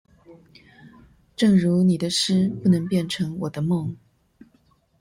[1.35, 3.95] 正如你的詩不能變成我的夢